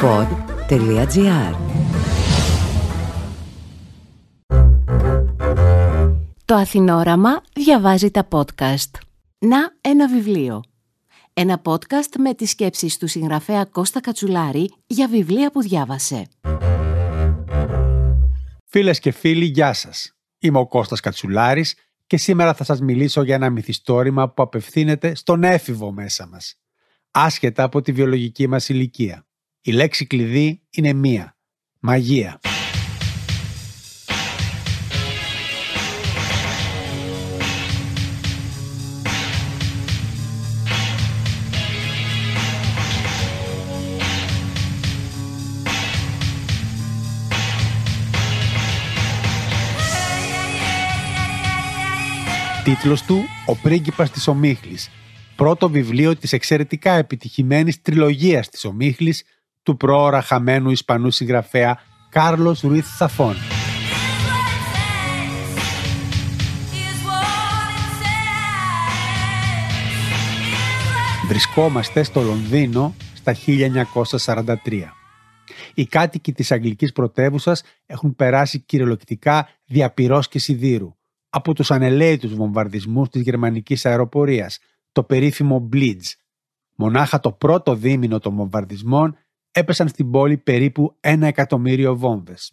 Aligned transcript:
pod.gr 0.00 1.54
Το 6.44 6.54
Αθηνόραμα 6.54 7.42
διαβάζει 7.52 8.10
τα 8.10 8.28
podcast. 8.30 8.90
Να 9.38 9.58
ένα 9.80 10.08
βιβλίο. 10.08 10.62
Ένα 11.32 11.62
podcast 11.64 12.16
με 12.18 12.34
τις 12.34 12.50
σκέψεις 12.50 12.98
του 12.98 13.06
συγγραφέα 13.06 13.64
Κώστα 13.64 14.00
Κατσουλάρη 14.00 14.72
για 14.86 15.08
βιβλία 15.08 15.50
που 15.50 15.62
διάβασε. 15.62 16.26
Φίλες 18.64 18.98
και 18.98 19.10
φίλοι, 19.10 19.44
γεια 19.44 19.72
σας. 19.72 20.16
Είμαι 20.38 20.58
ο 20.58 20.66
Κώστας 20.66 21.00
Κατσουλάρης 21.00 21.76
και 22.06 22.16
σήμερα 22.16 22.54
θα 22.54 22.64
σας 22.64 22.80
μιλήσω 22.80 23.22
για 23.22 23.34
ένα 23.34 23.50
μυθιστόρημα 23.50 24.30
που 24.30 24.42
απευθύνεται 24.42 25.14
στον 25.14 25.44
έφηβο 25.44 25.92
μέσα 25.92 26.26
μας. 26.26 26.60
Άσχετα 27.10 27.62
από 27.62 27.82
τη 27.82 27.92
βιολογική 27.92 28.46
μας 28.46 28.68
ηλικία. 28.68 29.27
Η 29.60 29.72
λέξη 29.72 30.06
κλειδί 30.06 30.60
είναι 30.70 30.92
μία. 30.92 31.36
Μαγεία. 31.80 32.40
Τίτλος 52.64 53.02
του 53.02 53.24
«Ο 53.46 53.56
πρίγκιπας 53.56 54.10
της 54.10 54.28
Ομίχλης», 54.28 54.90
πρώτο 55.36 55.70
βιβλίο 55.70 56.16
της 56.16 56.32
εξαιρετικά 56.32 56.92
επιτυχημένης 56.92 57.82
τριλογίας 57.82 58.48
της 58.48 58.64
Ομίχλης 58.64 59.22
του 59.68 59.76
προώρα 59.76 60.22
χαμένου 60.22 60.70
Ισπανού 60.70 61.10
συγγραφέα 61.10 61.78
Κάρλος 62.08 62.60
Ρουίθ 62.60 62.96
Σαφών. 62.96 63.34
Βρισκόμαστε 71.28 72.02
στο 72.02 72.20
Λονδίνο 72.20 72.94
στα 73.14 73.36
1943. 73.46 74.54
Οι 75.74 75.86
κάτοικοι 75.86 76.32
της 76.32 76.52
αγγλικής 76.52 76.92
πρωτεύουσας 76.92 77.62
έχουν 77.86 78.16
περάσει 78.16 78.60
κυριολεκτικά 78.60 79.48
διαπυρός 79.66 80.28
και 80.28 80.38
σιδήρου 80.38 80.94
από 81.28 81.54
τους 81.54 81.70
ανελαίητους 81.70 82.34
βομβαρδισμούς 82.34 83.08
της 83.08 83.22
γερμανικής 83.22 83.86
αεροπορίας, 83.86 84.58
το 84.92 85.02
περίφημο 85.02 85.68
Blitz. 85.72 86.12
Μονάχα 86.74 87.20
το 87.20 87.32
πρώτο 87.32 87.74
δίμηνο 87.74 88.18
των 88.18 88.34
βομβαρδισμών 88.34 89.16
έπεσαν 89.50 89.88
στην 89.88 90.10
πόλη 90.10 90.36
περίπου 90.36 90.96
ένα 91.00 91.26
εκατομμύριο 91.26 91.96
βόμβες. 91.96 92.52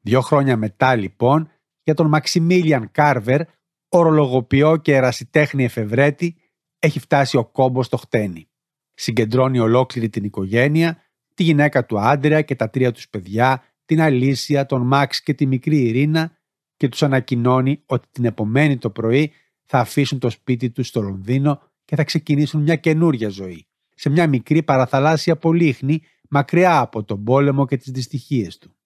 Δύο 0.00 0.20
χρόνια 0.20 0.56
μετά 0.56 0.94
λοιπόν, 0.94 1.50
για 1.82 1.94
τον 1.94 2.08
Μαξιμίλιαν 2.08 2.90
Κάρβερ, 2.90 3.40
ορολογοποιό 3.88 4.76
και 4.76 4.94
ερασιτέχνη 4.94 5.64
εφευρέτη, 5.64 6.36
έχει 6.78 6.98
φτάσει 6.98 7.36
ο 7.36 7.44
κόμπος 7.44 7.86
στο 7.86 7.96
χτένι. 7.96 8.48
Συγκεντρώνει 8.94 9.58
ολόκληρη 9.58 10.08
την 10.08 10.24
οικογένεια, 10.24 11.02
τη 11.34 11.42
γυναίκα 11.42 11.86
του 11.86 12.00
Άντρεα 12.00 12.42
και 12.42 12.54
τα 12.54 12.70
τρία 12.70 12.92
τους 12.92 13.08
παιδιά, 13.08 13.62
την 13.84 14.00
Αλήσια, 14.00 14.66
τον 14.66 14.86
Μάξ 14.86 15.22
και 15.22 15.34
τη 15.34 15.46
μικρή 15.46 15.76
Ειρήνα 15.82 16.38
και 16.76 16.88
τους 16.88 17.02
ανακοινώνει 17.02 17.82
ότι 17.86 18.08
την 18.10 18.24
επομένη 18.24 18.76
το 18.78 18.90
πρωί 18.90 19.32
θα 19.64 19.78
αφήσουν 19.78 20.18
το 20.18 20.30
σπίτι 20.30 20.70
τους 20.70 20.86
στο 20.86 21.00
Λονδίνο 21.00 21.62
και 21.84 21.96
θα 21.96 22.04
ξεκινήσουν 22.04 22.62
μια 22.62 22.76
καινούρια 22.76 23.28
ζωή. 23.28 23.66
Σε 23.94 24.08
μια 24.08 24.26
μικρή 24.26 24.62
παραθαλάσσια 24.62 25.36
πολύχνη 25.36 26.02
μακριά 26.30 26.78
από 26.78 27.04
τον 27.04 27.24
πόλεμο 27.24 27.66
και 27.66 27.76
τις 27.76 27.90
δυστυχίες 27.90 28.58
του. 28.58 28.76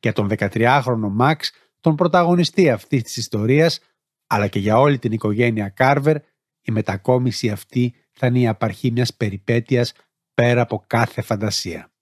Για 0.00 0.12
τον 0.12 0.28
13χρονο 0.30 1.08
Μαξ, 1.10 1.52
τον 1.80 1.94
πρωταγωνιστή 1.94 2.70
αυτής 2.70 3.02
της 3.02 3.16
ιστορίας, 3.16 3.80
αλλά 4.26 4.46
και 4.46 4.58
για 4.58 4.78
όλη 4.78 4.98
την 4.98 5.12
οικογένεια 5.12 5.68
Κάρβερ, 5.68 6.16
η 6.60 6.72
μετακόμιση 6.72 7.50
αυτή 7.50 7.94
θα 8.12 8.26
είναι 8.26 8.38
η 8.38 8.48
απαρχή 8.48 8.90
μιας 8.90 9.14
περιπέτειας 9.14 9.92
πέρα 10.34 10.60
από 10.60 10.84
κάθε 10.86 11.22
φαντασία. 11.22 11.92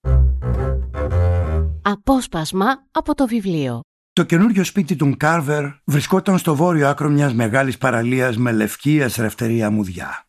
Απόσπασμα 1.82 2.66
από 2.90 3.14
το 3.14 3.26
βιβλίο. 3.26 3.80
Το 4.12 4.22
καινούριο 4.22 4.64
σπίτι 4.64 4.96
του 4.96 5.14
Κάρβερ 5.16 5.64
βρισκόταν 5.84 6.38
στο 6.38 6.54
βόρειο 6.54 6.88
άκρο 6.88 7.08
μιας 7.08 7.34
μεγάλης 7.34 7.78
παραλίας 7.78 8.36
με 8.36 8.52
λευκή 8.52 9.02
ασρευτερή 9.02 9.62
αμμουδιά, 9.62 10.26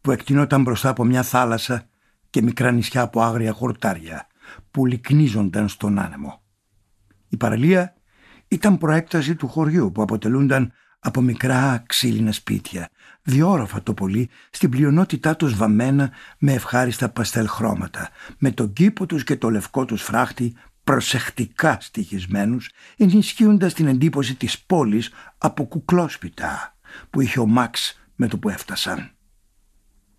που 0.00 0.10
εκτινόταν 0.10 0.62
μπροστά 0.62 0.88
από 0.88 1.04
μια 1.04 1.22
θάλασσα 1.22 1.88
και 2.36 2.42
μικρά 2.42 2.70
νησιά 2.70 3.02
από 3.02 3.22
άγρια 3.22 3.52
χορτάρια 3.52 4.26
που 4.70 4.86
λυκνίζονταν 4.86 5.68
στον 5.68 5.98
άνεμο. 5.98 6.42
Η 7.28 7.36
παραλία 7.36 7.94
ήταν 8.48 8.78
προέκταση 8.78 9.34
του 9.34 9.48
χωριού 9.48 9.92
που 9.92 10.02
αποτελούνταν 10.02 10.72
από 10.98 11.20
μικρά 11.20 11.82
ξύλινα 11.86 12.32
σπίτια, 12.32 12.88
διόροφα 13.22 13.82
το 13.82 13.94
πολύ, 13.94 14.28
στην 14.50 14.70
πλειονότητά 14.70 15.36
τους 15.36 15.56
βαμμένα 15.56 16.12
με 16.38 16.52
ευχάριστα 16.52 17.08
παστέλ 17.08 17.48
χρώματα, 17.48 18.08
με 18.38 18.50
τον 18.50 18.72
κήπο 18.72 19.06
τους 19.06 19.24
και 19.24 19.36
το 19.36 19.50
λευκό 19.50 19.84
τους 19.84 20.02
φράχτη 20.02 20.56
προσεκτικά 20.84 21.78
στοιχισμένους, 21.80 22.70
ενισχύοντας 22.96 23.74
την 23.74 23.86
εντύπωση 23.86 24.34
της 24.34 24.60
πόλης 24.60 25.12
από 25.38 25.64
κουκλόσπιτα 25.64 26.76
που 27.10 27.20
είχε 27.20 27.40
ο 27.40 27.46
Μαξ 27.46 28.00
με 28.14 28.28
το 28.28 28.38
που 28.38 28.48
έφτασαν. 28.48 29.10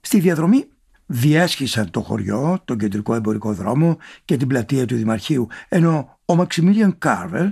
Στη 0.02 0.20
διαδρομή 0.20 0.68
διέσχισαν 1.08 1.92
το 1.92 2.02
χωριό, 2.02 2.62
τον 2.66 2.78
κεντρικό 2.78 3.14
εμπορικό 3.14 3.54
δρόμο 3.54 3.98
και 4.26 4.38
την 4.38 4.48
πλατεία 4.48 4.86
του 4.86 4.96
Δημαρχείου, 4.96 5.48
ενώ 5.70 6.20
ο 6.26 6.36
Μαξιμίλιαν 6.36 6.98
Κάρβερ 6.98 7.48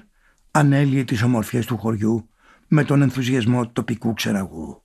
ανέλυε 0.52 1.04
τις 1.04 1.22
ομορφιές 1.22 1.66
του 1.66 1.78
χωριού 1.78 2.30
με 2.68 2.84
τον 2.84 3.02
ενθουσιασμό 3.02 3.68
τοπικού 3.70 4.14
ξεραγού. 4.14 4.84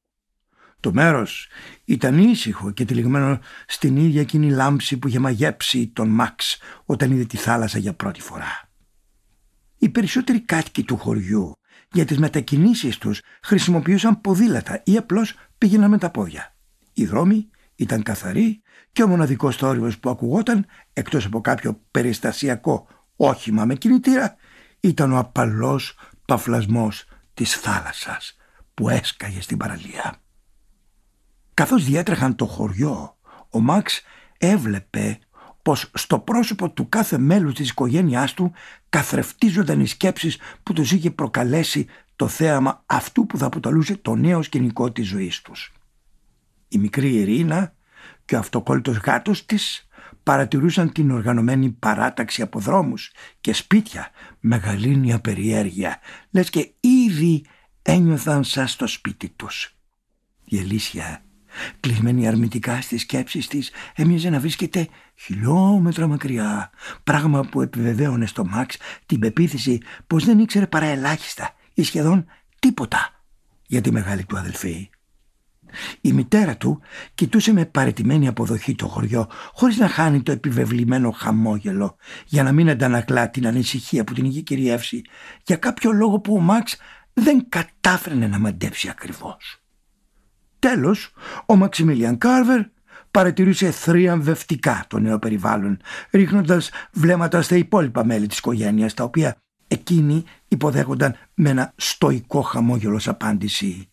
Το 0.80 0.92
μέρος 0.92 1.48
ήταν 1.84 2.18
ήσυχο 2.18 2.70
και 2.70 2.84
τυλιγμένο 2.84 3.38
στην 3.66 3.96
ίδια 3.96 4.20
εκείνη 4.20 4.50
λάμψη 4.50 4.98
που 4.98 5.08
είχε 5.08 5.18
μαγέψει 5.18 5.88
τον 5.88 6.08
Μαξ 6.08 6.58
όταν 6.84 7.10
είδε 7.10 7.24
τη 7.24 7.36
θάλασσα 7.36 7.78
για 7.78 7.94
πρώτη 7.94 8.20
φορά. 8.20 8.68
Οι 9.78 9.88
περισσότεροι 9.88 10.40
κάτοικοι 10.40 10.82
του 10.82 10.96
χωριού 10.96 11.52
για 11.92 12.04
τις 12.04 12.18
μετακινήσεις 12.18 12.98
τους 12.98 13.20
χρησιμοποιούσαν 13.42 14.20
ποδήλατα 14.20 14.82
ή 14.84 14.96
απλώς 14.96 15.34
πήγαιναν 15.58 15.90
με 15.90 15.98
τα 15.98 16.10
πόδια. 16.10 16.54
Οι 16.92 17.06
δρόμοι 17.06 17.49
ήταν 17.80 18.02
καθαροί 18.02 18.62
και 18.92 19.02
ο 19.02 19.06
μοναδικός 19.06 19.56
θόρυβος 19.56 19.98
που 19.98 20.10
ακουγόταν 20.10 20.66
εκτός 20.92 21.24
από 21.24 21.40
κάποιο 21.40 21.80
περιστασιακό 21.90 22.86
όχημα 23.16 23.64
με 23.64 23.74
κινητήρα 23.74 24.36
ήταν 24.80 25.12
ο 25.12 25.18
απαλός 25.18 25.98
παφλασμός 26.26 27.04
της 27.34 27.54
θάλασσας 27.54 28.36
που 28.74 28.88
έσκαγε 28.88 29.40
στην 29.40 29.56
παραλία. 29.56 30.14
Καθώς 31.54 31.84
διέτρεχαν 31.84 32.34
το 32.34 32.46
χωριό, 32.46 33.16
ο 33.50 33.60
Μαξ 33.60 34.02
έβλεπε 34.38 35.18
πως 35.62 35.90
στο 35.94 36.18
πρόσωπο 36.18 36.70
του 36.70 36.88
κάθε 36.88 37.18
μέλους 37.18 37.54
της 37.54 37.70
οικογένειάς 37.70 38.34
του 38.34 38.52
καθρεφτίζονταν 38.88 39.80
οι 39.80 39.86
σκέψεις 39.86 40.38
που 40.62 40.72
τους 40.72 40.92
είχε 40.92 41.10
προκαλέσει 41.10 41.86
το 42.16 42.28
θέαμα 42.28 42.82
αυτού 42.86 43.26
που 43.26 43.38
θα 43.38 43.46
αποτελούσε 43.46 43.96
το 43.96 44.14
νέο 44.14 44.42
σκηνικό 44.42 44.92
της 44.92 45.08
ζωής 45.08 45.42
τους. 45.42 45.72
Η 46.72 46.78
μικρή 46.78 47.14
Ειρήνα 47.14 47.74
και 48.24 48.34
ο 48.34 48.38
αυτοκόλλητος 48.38 48.96
γάτος 48.96 49.46
της 49.46 49.88
παρατηρούσαν 50.22 50.92
την 50.92 51.10
οργανωμένη 51.10 51.70
παράταξη 51.70 52.42
από 52.42 52.58
δρόμους 52.58 53.12
και 53.40 53.52
σπίτια 53.52 54.10
με 54.40 54.56
γαλήνια 54.56 55.20
περιέργεια, 55.20 55.98
λες 56.30 56.50
και 56.50 56.72
ήδη 56.80 57.44
ένιωθαν 57.82 58.44
σαν 58.44 58.66
στο 58.66 58.86
σπίτι 58.86 59.28
τους. 59.28 59.76
Η 60.44 60.58
Ελίσια 60.58 61.24
Κλεισμένη 61.80 62.28
αρνητικά 62.28 62.80
στις 62.80 63.00
σκέψεις 63.00 63.48
της 63.48 63.70
έμοιαζε 63.94 64.30
να 64.30 64.40
βρίσκεται 64.40 64.88
χιλιόμετρα 65.14 66.06
μακριά. 66.06 66.70
Πράγμα 67.04 67.40
που 67.40 67.62
επιβεβαίωνε 67.62 68.26
στο 68.26 68.44
Μαξ 68.44 68.76
την 69.06 69.18
πεποίθηση 69.18 69.78
πως 70.06 70.24
δεν 70.24 70.38
ήξερε 70.38 70.66
παρά 70.66 70.86
ελάχιστα 70.86 71.54
ή 71.74 71.82
σχεδόν 71.82 72.26
τίποτα 72.58 73.24
για 73.66 73.80
τη 73.80 73.92
μεγάλη 73.92 74.24
του 74.24 74.38
αδελφή 74.38 74.90
η 76.00 76.12
μητέρα 76.12 76.56
του 76.56 76.80
κοιτούσε 77.14 77.52
με 77.52 77.64
παρετημένη 77.64 78.28
αποδοχή 78.28 78.74
το 78.74 78.88
χωριό 78.88 79.28
χωρίς 79.52 79.76
να 79.76 79.88
χάνει 79.88 80.22
το 80.22 80.32
επιβεβλημένο 80.32 81.10
χαμόγελο 81.10 81.96
για 82.26 82.42
να 82.42 82.52
μην 82.52 82.70
αντανακλά 82.70 83.30
την 83.30 83.46
ανησυχία 83.46 84.04
που 84.04 84.12
την 84.12 84.24
είχε 84.24 84.40
κυριεύσει 84.40 85.02
για 85.42 85.56
κάποιο 85.56 85.92
λόγο 85.92 86.20
που 86.20 86.34
ο 86.34 86.40
Μαξ 86.40 86.76
δεν 87.12 87.46
κατάφερνε 87.48 88.26
να 88.26 88.38
μαντέψει 88.38 88.88
ακριβώς. 88.88 89.62
Τέλος, 90.58 91.12
ο 91.46 91.56
Μαξιμίλιαν 91.56 92.18
Κάρβερ 92.18 92.60
παρατηρούσε 93.10 93.70
θριαμβευτικά 93.70 94.84
το 94.88 94.98
νέο 94.98 95.18
περιβάλλον, 95.18 95.80
ρίχνοντας 96.10 96.70
βλέμματα 96.92 97.42
στα 97.42 97.56
υπόλοιπα 97.56 98.04
μέλη 98.04 98.26
της 98.26 98.38
οικογένειας, 98.38 98.94
τα 98.94 99.04
οποία 99.04 99.36
εκείνοι 99.68 100.24
υποδέχονταν 100.48 101.16
με 101.34 101.50
ένα 101.50 101.72
στοικό 101.76 102.40
χαμόγελο 102.40 102.94
ως 102.94 103.08
απάντηση. 103.08 103.89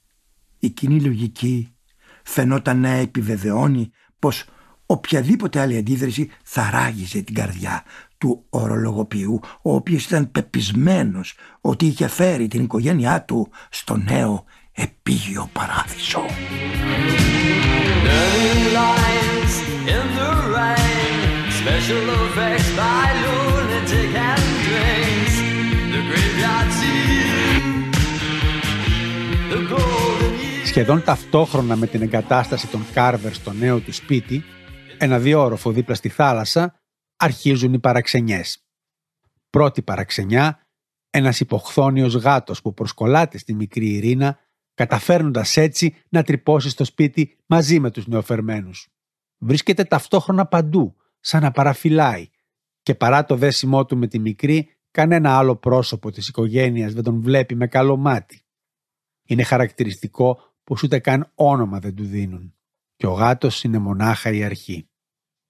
Η 0.67 0.69
κοινή 0.69 1.01
λογική 1.01 1.75
φαινόταν 2.23 2.79
να 2.79 2.89
επιβεβαιώνει 2.89 3.89
πως 4.19 4.45
οποιαδήποτε 4.85 5.59
άλλη 5.59 5.77
αντίδραση 5.77 6.29
θα 6.43 6.69
ράγιζε 6.71 7.21
την 7.21 7.35
καρδιά 7.35 7.83
του 8.17 8.45
ορολογοποιού, 8.49 9.39
ο 9.61 9.75
οποίος 9.75 10.05
ήταν 10.05 10.31
πεπισμένος 10.31 11.33
ότι 11.61 11.85
είχε 11.85 12.07
φέρει 12.07 12.47
την 12.47 12.63
οικογένειά 12.63 13.23
του 13.23 13.51
στο 13.69 13.97
νέο 13.97 14.43
επίγειο 14.71 15.49
παράδεισο. 15.53 16.25
Σχεδόν 30.77 31.03
ταυτόχρονα 31.03 31.75
με 31.75 31.87
την 31.87 32.01
εγκατάσταση 32.01 32.67
των 32.67 32.85
Κάρβερ 32.93 33.33
στο 33.33 33.53
νέο 33.53 33.79
του 33.79 33.93
σπίτι, 33.93 34.43
ένα 34.97 35.19
διόροφο 35.19 35.71
δίπλα 35.71 35.95
στη 35.95 36.09
θάλασσα, 36.09 36.81
αρχίζουν 37.15 37.73
οι 37.73 37.79
παραξενιές. 37.79 38.65
Πρώτη 39.49 39.81
παραξενιά, 39.81 40.67
ένας 41.09 41.39
υποχθόνιος 41.39 42.15
γάτος 42.15 42.61
που 42.61 42.73
προσκολάται 42.73 43.37
στη 43.37 43.53
μικρή 43.53 43.89
Ειρήνα, 43.89 44.39
καταφέρνοντας 44.73 45.57
έτσι 45.57 45.95
να 46.09 46.23
τρυπώσει 46.23 46.69
στο 46.69 46.83
σπίτι 46.83 47.37
μαζί 47.45 47.79
με 47.79 47.91
τους 47.91 48.07
νεοφερμένους. 48.07 48.87
Βρίσκεται 49.37 49.83
ταυτόχρονα 49.83 50.45
παντού, 50.45 50.95
σαν 51.19 51.41
να 51.41 51.51
παραφυλάει 51.51 52.29
και 52.81 52.95
παρά 52.95 53.25
το 53.25 53.35
δέσιμό 53.35 53.85
του 53.85 53.97
με 53.97 54.07
τη 54.07 54.19
μικρή, 54.19 54.69
κανένα 54.91 55.37
άλλο 55.37 55.55
πρόσωπο 55.55 56.11
της 56.11 56.27
οικογένειας 56.27 56.93
δεν 56.93 57.03
τον 57.03 57.21
βλέπει 57.21 57.55
με 57.55 57.67
καλό 57.67 57.97
μάτι. 57.97 58.41
Είναι 59.23 59.43
χαρακτηριστικό 59.43 60.41
πως 60.67 60.83
ούτε 60.83 60.99
καν 60.99 61.31
όνομα 61.35 61.79
δεν 61.79 61.95
του 61.95 62.03
δίνουν. 62.03 62.55
Και 62.95 63.07
ο 63.07 63.11
γάτος 63.11 63.63
είναι 63.63 63.77
μονάχα 63.77 64.31
η 64.31 64.43
αρχή. 64.43 64.89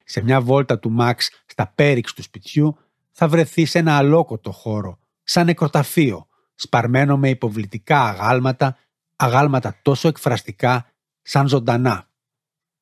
Σε 0.04 0.22
μια 0.22 0.42
βόλτα 0.42 0.80
του 0.80 0.92
Μαξ 0.92 1.30
στα 1.46 1.68
πέριξ 1.68 2.14
του 2.14 2.22
σπιτιού 2.22 2.78
θα 3.12 3.28
βρεθεί 3.28 3.66
σε 3.66 3.80
ένα 3.80 3.98
αλόκοτο 3.98 4.52
χώρο, 4.52 5.00
σαν 5.24 5.46
νεκροταφείο, 5.46 6.28
σπαρμένο 6.56 7.18
με 7.18 7.30
υποβλητικά 7.30 8.02
αγάλματα, 8.02 8.78
αγάλματα 9.16 9.80
τόσο 9.82 10.08
εκφραστικά 10.08 10.92
σαν 11.22 11.48
ζωντανά. 11.48 12.12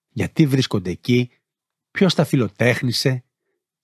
Γιατί 0.09 0.47
βρίσκονται 0.47 0.89
εκεί, 0.89 1.31
ποιος 1.91 2.13
τα 2.13 2.25
φιλοτέχνησε 2.25 3.23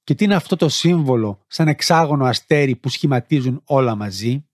και 0.03 0.15
τι 0.15 0.23
είναι 0.23 0.35
αυτό 0.35 0.55
το 0.55 0.69
σύμβολο 0.69 1.43
σαν 1.47 1.67
εξάγωνο 1.67 2.25
αστέρι 2.25 2.75
που 2.75 2.89
σχηματίζουν 2.89 3.61
όλα 3.65 3.95
μαζί; 3.95 4.45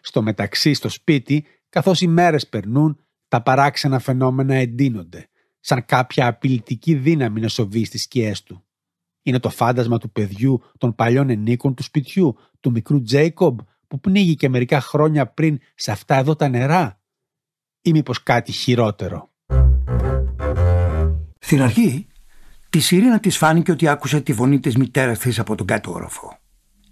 Στο 0.00 0.22
μεταξύ 0.22 0.74
στο 0.74 0.88
σπίτι, 0.88 1.46
καθώς 1.68 2.00
οι 2.00 2.06
μέρες 2.06 2.48
περνούν, 2.48 3.02
τα 3.28 3.42
παράξενα 3.42 3.98
φαινόμενα 3.98 4.54
εντείνονται, 4.54 5.28
σαν 5.60 5.84
κάποια 5.84 6.26
απειλητική 6.26 6.94
δύναμη 6.94 7.40
να 7.40 7.48
σοβεί 7.48 7.84
στις 7.84 8.02
σκιές 8.02 8.42
του. 8.42 8.62
Είναι 9.22 9.38
το 9.38 9.50
φάντασμα 9.50 9.98
του 9.98 10.10
παιδιού 10.12 10.62
των 10.78 10.94
παλιών 10.94 11.30
ενίκων 11.30 11.74
του 11.74 11.82
σπιτιού, 11.82 12.36
του 12.60 12.70
μικρού 12.70 13.02
Τζέικομπ, 13.02 13.58
που 13.88 14.00
πνίγηκε 14.00 14.48
μερικά 14.48 14.80
χρόνια 14.80 15.26
πριν 15.26 15.58
σε 15.74 15.90
αυτά 15.90 16.16
εδώ 16.16 16.36
τα 16.36 16.48
νερά. 16.48 17.00
Ή 17.82 17.92
μήπως 17.92 18.22
κάτι 18.22 18.52
χειρότερο. 18.52 19.30
Στην 21.38 21.62
αρχή, 21.62 22.06
τη 22.70 22.80
Σιρήνα 22.80 23.20
της 23.20 23.36
φάνηκε 23.36 23.70
ότι 23.70 23.88
άκουσε 23.88 24.20
τη 24.20 24.32
φωνή 24.32 24.60
της 24.60 24.76
μητέρας 24.76 25.18
της 25.18 25.38
από 25.38 25.54
τον 25.54 25.66
κάτω 25.66 25.92
όροφο. 25.92 26.38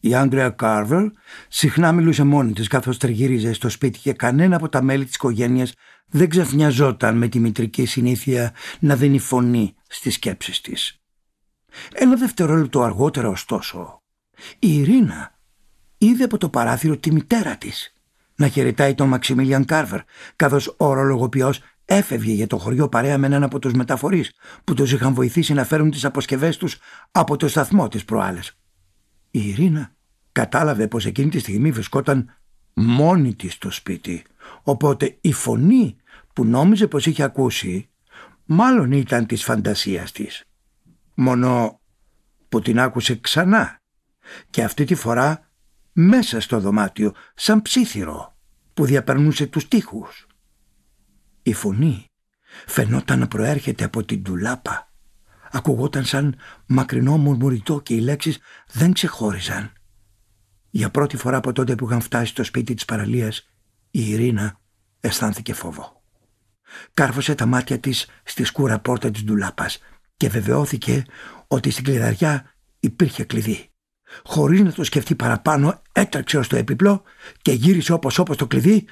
Η 0.01 0.15
Άντρεα 0.15 0.51
Κάρβερ 0.51 1.03
συχνά 1.49 1.93
μιλούσε 1.93 2.25
μόνη 2.25 2.53
της 2.53 2.69
καθώς 2.69 2.99
τριγύριζε 2.99 3.53
στο 3.53 3.69
σπίτι 3.69 3.99
και 3.99 4.13
κανένα 4.13 4.57
από 4.57 4.69
τα 4.69 4.83
μέλη 4.83 5.05
της 5.05 5.15
οικογένειας 5.15 5.75
δεν 6.07 6.29
ξαφνιαζόταν 6.29 7.17
με 7.17 7.29
τη 7.29 7.39
μητρική 7.39 7.85
συνήθεια 7.85 8.55
να 8.81 8.97
δίνει 8.97 9.19
φωνή 9.19 9.75
στις 9.89 10.15
σκέψεις 10.15 10.61
της. 10.61 11.01
Ένα 11.93 12.17
δευτερόλεπτο 12.17 12.83
αργότερα 12.83 13.29
ωστόσο, 13.29 14.03
η 14.59 14.79
Ειρήνα 14.79 15.39
είδε 15.99 16.25
από 16.25 16.39
το 16.39 16.49
παράθυρο 16.49 16.97
τη 16.97 17.13
μητέρα 17.13 17.57
της 17.57 17.95
να 18.37 18.49
χαιρετάει 18.49 18.95
τον 18.95 19.09
Μαξιμίλιαν 19.09 19.65
Κάρβερ 19.65 20.01
καθώς 20.37 20.67
ο 20.67 20.85
ορολογοποιός 20.85 21.61
έφευγε 21.85 22.33
για 22.33 22.47
το 22.47 22.59
χωριό 22.59 22.89
παρέα 22.89 23.19
με 23.19 23.27
έναν 23.27 23.43
από 23.43 23.59
τους 23.59 23.73
μεταφορείς 23.73 24.33
που 24.65 24.75
τους 24.75 24.93
είχαν 24.93 25.15
βοηθήσει 25.15 25.53
να 25.53 25.65
φέρουν 25.65 25.91
τις 25.91 26.05
αποσκευές 26.05 26.57
τους 26.57 26.79
από 27.11 27.37
το 27.37 27.49
σταθμό 27.49 27.89
της 27.89 28.05
προάλλες. 28.05 28.59
Η 29.31 29.49
Ειρήνα 29.49 29.95
κατάλαβε 30.33 30.89
πως 30.89 31.07
εκείνη 31.07 31.31
τη 31.31 31.39
στιγμή 31.39 31.71
βρισκόταν 31.71 32.37
μόνη 32.79 33.35
της 33.35 33.53
στο 33.53 33.71
σπίτι 33.71 34.25
οπότε 34.63 35.19
η 35.21 35.33
φωνή 35.33 35.97
που 36.33 36.45
νόμιζε 36.45 36.87
πως 36.87 37.07
είχε 37.07 37.23
ακούσει 37.23 37.89
μάλλον 38.45 38.93
ήταν 38.93 39.27
της 39.27 39.45
φαντασίας 39.45 40.13
της 40.13 40.45
μόνο 41.15 41.81
που 42.49 42.61
την 42.61 42.81
άκουσε 42.81 43.17
ξανά 43.17 43.81
και 44.51 44.63
αυτή 44.63 44.85
τη 44.85 44.95
φορά 44.95 45.51
μέσα 45.93 46.41
στο 46.41 46.61
δωμάτιο 46.61 47.15
σαν 47.35 47.63
ψήθυρο 47.63 48.37
που 48.75 48.85
διαπερνούσε 48.85 49.47
τους 49.47 49.69
τοίχους. 49.69 50.27
Η 51.43 51.53
φωνή 51.53 52.07
φαινόταν 52.67 53.19
να 53.19 53.29
προέρχεται 53.29 53.85
από 53.85 54.05
την 54.05 54.23
τουλάπα. 54.23 54.91
Ακουγόταν 55.51 56.05
σαν 56.05 56.37
μακρινό 56.67 57.17
μουρμουριτό 57.17 57.81
και 57.81 57.95
οι 57.95 58.01
λέξεις 58.01 58.39
δεν 58.73 58.93
ξεχώριζαν. 58.93 59.73
Για 60.71 60.91
πρώτη 60.91 61.17
φορά 61.17 61.37
από 61.37 61.53
τότε 61.53 61.75
που 61.75 61.87
είχαν 61.87 62.01
φτάσει 62.01 62.31
στο 62.31 62.45
σπίτι 62.45 62.75
της 62.75 62.85
παραλίας 62.85 63.49
η 63.91 64.11
Ειρήνα 64.11 64.61
αισθάνθηκε 65.01 65.53
φόβο. 65.53 66.03
Κάρφωσε 66.95 67.35
τα 67.35 67.47
μάτια 67.47 67.79
της 67.79 68.09
στη 68.25 68.45
σκούρα 68.45 68.79
πόρτα 68.79 69.11
της 69.11 69.25
ντουλάπας 69.25 69.79
και 70.17 70.29
βεβαιώθηκε 70.29 71.05
ότι 71.47 71.71
στην 71.71 71.85
κλειδαριά 71.85 72.55
υπήρχε 72.81 73.25
κλειδί. 73.25 73.71
Χωρίς 74.25 74.61
να 74.61 74.73
το 74.73 74.85
σκεφτεί 74.85 75.15
παραπάνω 75.15 75.83
έτρεξε 75.93 76.39
ως 76.39 76.49
το 76.49 76.57
έπιπλο 76.57 77.03
και 77.43 77.53
γύρισε 77.53 77.93
όπως 77.93 78.19
όπως 78.19 78.37
το 78.37 78.47
κλειδί 78.47 78.85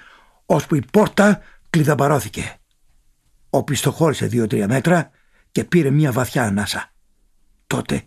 ώσπου 0.46 0.74
η 0.74 0.84
πόρτα 0.92 1.42
κλειδαμπαρώθηκε. 1.70 2.56
Ο 3.50 3.64
πιστοχώρησε 3.64 4.26
δύο-τρία 4.26 4.68
μέτρα 4.68 5.10
και 5.52 5.64
πήρε 5.64 5.90
μια 5.90 6.12
βαθιά 6.12 6.44
ανάσα. 6.44 6.92
Τότε 7.66 8.02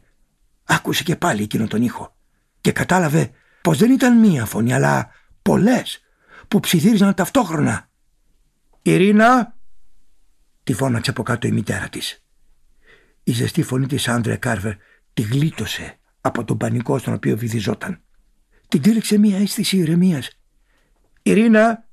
άκουσε 0.64 1.04
και 1.04 1.16
πάλι 1.16 1.44
εκείνο 1.44 1.68
τον 1.68 1.82
ήχο 1.82 2.16
και 2.62 2.72
κατάλαβε 2.72 3.32
πως 3.68 3.78
δεν 3.78 3.92
ήταν 3.92 4.20
μία 4.20 4.46
φωνή 4.46 4.74
αλλά 4.74 5.10
πολλές 5.42 6.02
που 6.48 6.60
ψιθύριζαν 6.60 7.14
ταυτόχρονα. 7.14 7.90
«Ειρήνα» 8.82 9.56
τη 10.64 10.74
φώναξε 10.74 11.10
από 11.10 11.24
κάτω 11.24 11.48
η 11.48 11.52
μητέρα 11.52 11.90
της. 11.90 12.24
Η 13.24 13.32
ζεστή 13.32 13.64
φωνή 13.64 13.88
της 13.88 14.08
Άντρε 14.08 14.36
Κάρβερ 14.36 14.74
τη 15.14 15.22
γλίτωσε 15.22 15.98
από 16.22 16.44
τον 16.44 16.58
πανικό 16.58 16.98
στον 16.98 17.14
οποίο 17.14 17.38
βυθιζόταν. 17.38 18.02
Την 18.68 18.82
τύλιξε 18.82 19.18
μία 19.18 19.38
αίσθηση 19.38 19.78
ηρεμίας. 19.78 20.30
«Ειρήνα, 21.22 21.88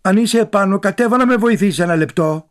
αν 0.00 0.16
είσαι 0.16 0.38
επάνω, 0.38 0.78
κατέβα 0.78 1.16
να 1.16 1.26
με 1.26 1.36
βοηθήσεις 1.36 1.78
ένα 1.78 1.96
λεπτό». 1.96 2.50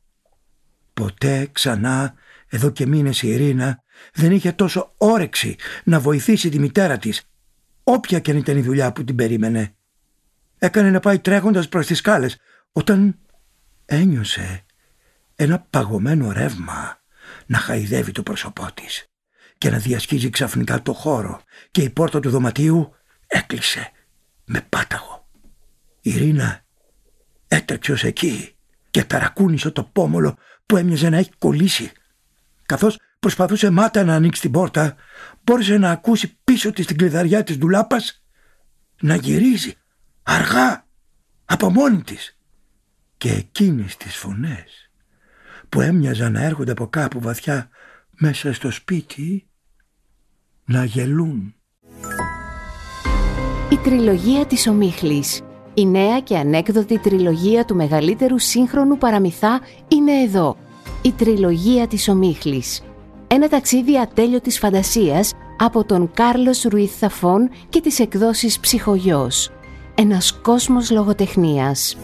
Ποτέ 0.94 1.50
ξανά, 1.52 2.14
εδώ 2.48 2.70
και 2.70 2.86
μήνες 2.86 3.22
η 3.22 3.28
Ειρήνα, 3.28 3.84
δεν 4.14 4.32
είχε 4.32 4.52
τόσο 4.52 4.94
όρεξη 4.98 5.56
να 5.84 6.00
βοηθήσει 6.00 6.50
τη 6.50 6.60
μητέρα 6.60 6.98
της, 6.98 7.29
όποια 7.92 8.20
και 8.20 8.32
αν 8.32 8.38
ήταν 8.38 8.58
η 8.58 8.62
δουλειά 8.62 8.92
που 8.92 9.04
την 9.04 9.16
περίμενε. 9.16 9.76
Έκανε 10.58 10.90
να 10.92 11.00
πάει 11.00 11.20
τρέχοντας 11.20 11.70
προς 11.70 11.86
τις 11.86 11.98
σκάλες, 11.98 12.38
όταν 12.72 13.20
ένιωσε 13.86 14.66
ένα 15.36 15.60
παγωμένο 15.70 16.32
ρεύμα 16.32 17.02
να 17.46 17.58
χαϊδεύει 17.58 18.12
το 18.12 18.24
πρόσωπό 18.24 18.68
της 18.74 19.10
και 19.58 19.70
να 19.70 19.78
διασχίζει 19.78 20.30
ξαφνικά 20.30 20.82
το 20.82 20.94
χώρο 20.94 21.42
και 21.72 21.82
η 21.82 21.90
πόρτα 21.90 22.20
του 22.20 22.30
δωματίου 22.30 22.94
έκλεισε 23.28 23.92
με 24.46 24.66
πάταγο. 24.70 25.28
Η 26.02 26.10
Ειρήνα 26.10 26.66
έτρεξε 27.48 27.92
ως 27.92 28.04
εκεί 28.04 28.56
και 28.90 29.04
ταρακούνησε 29.04 29.72
το 29.72 29.84
πόμολο 29.84 30.38
που 30.66 30.78
έμοιαζε 30.78 31.10
να 31.10 31.18
έχει 31.18 31.32
κολλήσει. 31.38 31.92
Καθώς 32.66 33.00
προσπαθούσε 33.20 33.70
μάτα 33.70 34.04
να 34.04 34.16
ανοίξει 34.16 34.42
την 34.42 34.52
πόρτα, 34.52 34.96
μπόρεσε 35.50 35.78
να 35.78 35.92
ακούσει 35.92 36.38
πίσω 36.44 36.72
της 36.72 36.86
την 36.86 36.98
κλειδαριά 36.98 37.44
της 37.44 37.58
ντουλάπας 37.58 38.24
να 39.02 39.16
γυρίζει 39.16 39.74
αργά 40.24 40.86
από 41.46 41.70
μόνη 41.70 42.02
της 42.02 42.38
και 43.18 43.32
εκείνες 43.32 43.98
τις 43.98 44.16
φωνές 44.16 44.92
που 45.70 45.82
έμοιαζαν 45.82 46.32
να 46.32 46.42
έρχονται 46.44 46.72
από 46.72 46.88
κάπου 46.88 47.20
βαθιά 47.20 47.70
μέσα 48.10 48.54
στο 48.54 48.72
σπίτι 48.72 49.48
να 50.66 50.84
γελούν. 50.84 51.56
Η 53.72 53.78
τριλογία 53.84 54.46
της 54.46 54.68
Ομίχλης 54.68 55.42
η 55.74 55.86
νέα 55.86 56.20
και 56.20 56.38
ανέκδοτη 56.38 57.00
τριλογία 57.00 57.66
του 57.66 57.76
μεγαλύτερου 57.76 58.40
σύγχρονου 58.40 58.98
παραμυθά 58.98 59.60
είναι 59.88 60.12
εδώ. 60.12 60.58
Η 61.02 61.12
τριλογία 61.12 61.88
της 61.88 62.08
Ομίχλης. 62.10 62.82
Ένα 63.32 63.48
ταξίδι 63.48 64.00
ατέλειο 64.00 64.42
της 64.42 64.60
φαντασίας 64.60 65.34
από 65.58 65.84
τον 65.84 66.12
Κάρλος 66.14 66.62
Ρουίθ 66.62 66.98
Θαφών 67.00 67.50
και 67.70 67.82
τις 67.82 68.00
εκδόσεις 68.00 68.60
Ψυχογιός. 68.60 69.50
Ένας 69.96 70.40
κόσμος 70.42 70.92
λογοτεχνίας. 70.92 71.98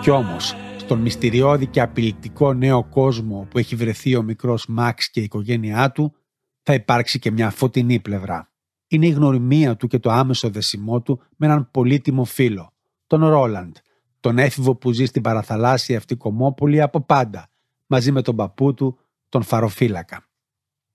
Κι 0.00 0.10
όμως, 0.10 0.54
στον 0.90 1.02
μυστηριώδη 1.02 1.66
και 1.66 1.80
απειλητικό 1.80 2.52
νέο 2.52 2.84
κόσμο 2.84 3.46
που 3.50 3.58
έχει 3.58 3.76
βρεθεί 3.76 4.16
ο 4.16 4.22
μικρός 4.22 4.66
Μαξ 4.66 5.10
και 5.10 5.20
η 5.20 5.22
οικογένειά 5.22 5.92
του, 5.92 6.14
θα 6.62 6.74
υπάρξει 6.74 7.18
και 7.18 7.30
μια 7.30 7.50
φωτεινή 7.50 8.00
πλευρά. 8.00 8.52
Είναι 8.86 9.06
η 9.06 9.10
γνωριμία 9.10 9.76
του 9.76 9.86
και 9.86 9.98
το 9.98 10.10
άμεσο 10.10 10.50
δεσιμό 10.50 11.02
του 11.02 11.22
με 11.36 11.46
έναν 11.46 11.70
πολύτιμο 11.70 12.24
φίλο, 12.24 12.72
τον 13.06 13.26
Ρόλαντ, 13.28 13.76
τον 14.20 14.38
έφηβο 14.38 14.74
που 14.74 14.92
ζει 14.92 15.04
στην 15.04 15.22
παραθαλάσσια 15.22 15.96
αυτή 15.96 16.16
κομμόπολη 16.16 16.80
από 16.80 17.00
πάντα, 17.00 17.50
μαζί 17.86 18.12
με 18.12 18.22
τον 18.22 18.36
παππού 18.36 18.74
του, 18.74 18.98
τον 19.28 19.42
φαροφύλακα. 19.42 20.28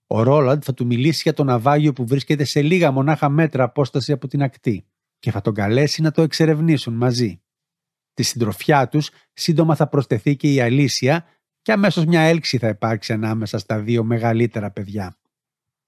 Ο 0.07 0.23
Ρόλαντ 0.23 0.61
θα 0.65 0.73
του 0.73 0.85
μιλήσει 0.85 1.21
για 1.23 1.33
το 1.33 1.43
ναυάγιο 1.43 1.93
που 1.93 2.07
βρίσκεται 2.07 2.43
σε 2.43 2.61
λίγα 2.61 2.91
μονάχα 2.91 3.29
μέτρα 3.29 3.63
απόσταση 3.63 4.11
από 4.11 4.27
την 4.27 4.43
ακτή 4.43 4.85
και 5.19 5.31
θα 5.31 5.41
τον 5.41 5.53
καλέσει 5.53 6.01
να 6.01 6.11
το 6.11 6.21
εξερευνήσουν 6.21 6.93
μαζί. 6.93 7.39
Τη 8.15 8.24
συντροφιά 8.24 8.88
τους 8.88 9.10
σύντομα 9.34 9.75
θα 9.75 9.88
προσθεθεί 9.88 10.36
και 10.36 10.53
η 10.53 10.62
Αλήσια 10.62 11.25
και 11.62 11.72
αμέσως 11.72 12.05
μια 12.05 12.22
έλξη 12.22 12.57
θα 12.57 12.67
υπάρξει 12.67 13.13
ανάμεσα 13.13 13.57
στα 13.57 13.79
δύο 13.79 14.03
μεγαλύτερα 14.03 14.72
παιδιά. 14.72 15.17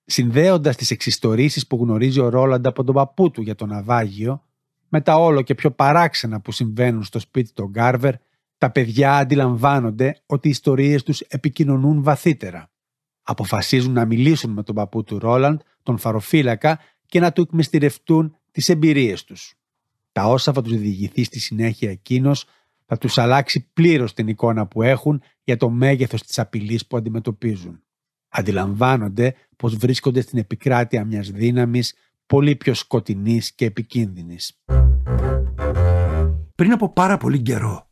Συνδέοντας 0.05 0.75
τις 0.75 0.91
εξιστορήσεις 0.91 1.67
που 1.67 1.77
γνωρίζει 1.81 2.19
ο 2.19 2.29
Ρόλαντ 2.29 2.67
από 2.67 2.83
τον 2.83 2.95
παππού 2.95 3.31
του 3.31 3.41
για 3.41 3.55
το 3.55 3.65
ναυάγιο, 3.65 4.43
με 4.89 5.01
τα 5.01 5.15
όλο 5.15 5.41
και 5.41 5.55
πιο 5.55 5.71
παράξενα 5.71 6.41
που 6.41 6.51
συμβαίνουν 6.51 7.03
στο 7.03 7.19
σπίτι 7.19 7.51
των 7.53 7.69
Γκάρβερ, 7.69 8.13
τα 8.57 8.71
παιδιά 8.71 9.17
αντιλαμβάνονται 9.17 10.21
ότι 10.25 10.47
οι 10.47 10.51
ιστορίες 10.51 11.03
τους 11.03 11.19
επικοινωνούν 11.19 12.03
βαθύτερα. 12.03 12.71
Αποφασίζουν 13.23 13.93
να 13.93 14.05
μιλήσουν 14.05 14.51
με 14.51 14.63
τον 14.63 14.75
παππού 14.75 15.03
του 15.03 15.19
Ρόλαντ, 15.19 15.59
τον 15.83 15.97
φαροφύλακα, 15.97 16.79
και 17.05 17.19
να 17.19 17.31
του 17.31 17.41
εκμυστηρευτούν 17.41 18.37
τις 18.51 18.69
εμπειρίες 18.69 19.23
τους. 19.23 19.53
Τα 20.17 20.25
όσα 20.27 20.53
θα 20.53 20.61
τους 20.61 20.77
διηγηθεί 20.77 21.23
στη 21.23 21.39
συνέχεια 21.39 21.89
εκείνος 21.89 22.45
θα 22.85 22.97
τους 22.97 23.17
αλλάξει 23.17 23.69
πλήρως 23.73 24.13
την 24.13 24.27
εικόνα 24.27 24.67
που 24.67 24.81
έχουν 24.81 25.21
για 25.43 25.57
το 25.57 25.69
μέγεθος 25.69 26.23
της 26.23 26.39
απειλής 26.39 26.87
που 26.87 26.97
αντιμετωπίζουν. 26.97 27.83
Αντιλαμβάνονται 28.29 29.35
πως 29.55 29.75
βρίσκονται 29.75 30.21
στην 30.21 30.39
επικράτεια 30.39 31.05
μιας 31.05 31.29
δύναμης 31.29 31.93
πολύ 32.25 32.55
πιο 32.55 32.73
σκοτεινής 32.73 33.53
και 33.53 33.65
επικίνδυνης. 33.65 34.61
Πριν 36.55 36.71
από 36.71 36.89
πάρα 36.89 37.17
πολύ 37.17 37.41
καιρό, 37.41 37.89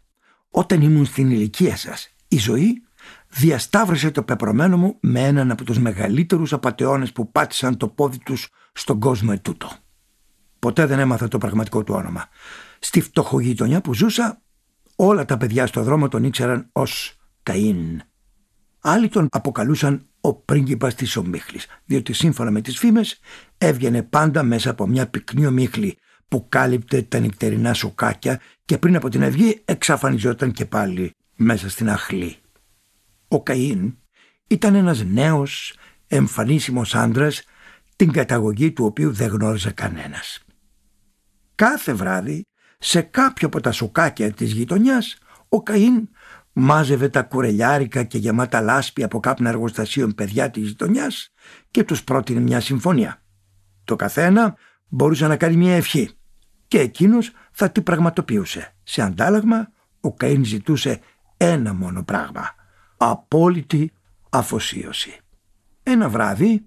όταν 0.50 0.82
ήμουν 0.82 1.06
στην 1.06 1.32
ηλικία 1.32 1.76
σας, 1.76 2.16
η 2.28 2.38
ζωή 2.38 2.84
διασταύρωσε 3.28 4.12
το 4.12 4.24
πεπρωμένο 4.24 4.78
μου 4.78 4.98
με 5.00 5.20
έναν 5.20 5.52
από 5.52 5.64
τους 5.64 5.80
μεγαλύτερους 5.80 6.54
απαταιώνες 6.54 7.12
που 7.12 7.32
πάτησαν 7.32 7.78
το 7.78 7.88
πόδι 7.88 8.18
τους 8.18 8.50
στον 8.74 9.00
κόσμο 9.00 9.30
ετούτο. 9.34 9.85
Ποτέ 10.66 10.86
δεν 10.86 11.00
έμαθα 11.00 11.28
το 11.28 11.38
πραγματικό 11.38 11.84
του 11.84 11.94
όνομα. 11.94 12.26
Στη 12.80 13.02
φτωχογειτονιά 13.02 13.82
που 13.82 13.94
ζούσα, 13.94 14.42
όλα 14.96 15.26
τα 15.26 15.38
παιδιά 15.38 15.68
στο 15.68 15.84
δρόμο 15.84 16.08
τον 16.08 16.24
ήξεραν 16.24 16.70
ως 16.72 17.18
Καΐν. 17.44 17.98
Άλλοι 18.80 19.10
τον 19.10 19.28
αποκαλούσαν 19.32 20.06
ο 20.22 20.34
πρίγκιπας 20.34 20.96
της 20.96 21.16
ομίχλης, 21.16 21.68
διότι 21.86 22.14
σύμφωνα 22.14 22.52
με 22.52 22.62
τις 22.62 22.78
φήμες 22.78 23.20
έβγαινε 23.58 24.04
πάντα 24.04 24.44
μέσα 24.44 24.70
από 24.70 24.88
μια 24.88 25.08
πυκνή 25.08 25.46
ομίχλη 25.46 25.98
που 26.28 26.46
κάλυπτε 26.50 27.02
τα 27.02 27.20
νυχτερινά 27.20 27.74
σοκάκια 27.74 28.40
και 28.66 28.78
πριν 28.78 28.96
από 28.96 29.10
την 29.10 29.24
αυγή 29.24 29.62
εξαφανιζόταν 29.66 30.52
και 30.52 30.66
πάλι 30.66 31.12
μέσα 31.36 31.70
στην 31.70 31.90
αχλή. 31.90 32.36
Ο 33.28 33.44
Καΐν 33.46 33.94
ήταν 34.48 34.76
ένας 34.76 35.04
νέος 35.04 35.76
εμφανίσιμος 36.08 36.96
άντρας 36.96 37.44
την 37.96 38.12
καταγωγή 38.12 38.72
του 38.72 38.86
οποίου 38.86 39.12
δεν 39.12 39.28
γνώριζε 39.28 39.72
κανένας. 39.72 40.45
Κάθε 41.56 41.94
βράδυ 41.94 42.48
σε 42.80 43.02
κάποιο 43.02 43.48
από 43.48 43.62
τα 43.62 43.72
σοκάκια 43.72 44.32
της 44.32 44.52
γειτονιάς 44.52 45.18
ο 45.50 45.64
Καΐν 45.66 46.04
μάζευε 46.54 47.10
τα 47.10 47.22
κουρελιάρικα 47.22 48.04
και 48.04 48.18
γεμάτα 48.18 48.62
λάσπη 48.62 49.04
από 49.04 49.20
κάπνα 49.20 49.50
εργοστασίων 49.50 50.16
παιδιά 50.16 50.52
της 50.52 50.68
γειτονιάς 50.68 51.34
και 51.72 51.84
τους 51.84 52.04
πρότεινε 52.04 52.40
μια 52.40 52.60
συμφωνία. 52.60 53.22
Το 53.84 53.96
καθένα 53.96 54.56
μπορούσε 54.88 55.28
να 55.28 55.38
κάνει 55.38 55.56
μια 55.56 55.76
ευχή 55.76 56.10
και 56.68 56.80
εκείνος 56.80 57.32
θα 57.52 57.72
την 57.72 57.84
πραγματοποιούσε. 57.84 58.76
Σε 58.84 59.02
αντάλλαγμα 59.02 59.72
ο 60.02 60.14
Καΐν 60.20 60.42
ζητούσε 60.44 61.00
ένα 61.38 61.74
μόνο 61.74 62.04
πράγμα. 62.04 62.56
Απόλυτη 62.98 63.92
αφοσίωση. 64.30 65.20
Ένα 65.84 66.10
βράδυ 66.10 66.66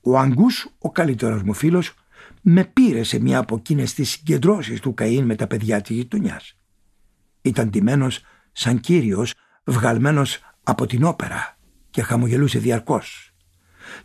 ο 0.00 0.18
Αγκούς, 0.18 0.68
ο 0.78 0.90
καλύτερος 0.90 1.42
μου 1.42 1.52
φίλος, 1.54 1.94
με 2.46 2.64
πήρε 2.64 3.02
σε 3.02 3.18
μια 3.18 3.38
από 3.38 3.56
εκείνες 3.56 3.94
τις 3.94 4.10
συγκεντρώσεις 4.10 4.80
του 4.80 4.94
Καΐν 4.98 5.22
με 5.24 5.34
τα 5.34 5.46
παιδιά 5.46 5.80
της 5.80 5.96
γειτονιάς. 5.96 6.56
Ήταν 7.42 7.70
τιμένος 7.70 8.20
σαν 8.52 8.80
κύριος 8.80 9.34
βγαλμένος 9.64 10.38
από 10.62 10.86
την 10.86 11.04
όπερα 11.04 11.58
και 11.90 12.02
χαμογελούσε 12.02 12.58
διαρκώς. 12.58 13.32